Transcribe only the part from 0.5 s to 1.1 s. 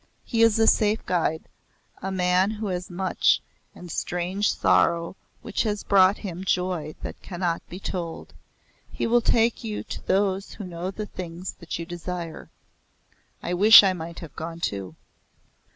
a safe